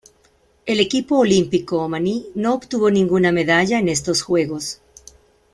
El 0.65 0.79
equipo 0.79 1.19
olímpico 1.19 1.77
omaní 1.83 2.25
no 2.33 2.55
obtuvo 2.55 2.89
ninguna 2.89 3.31
medalla 3.31 3.77
en 3.77 3.87
estos 3.87 4.23
Juegos. 4.23 4.81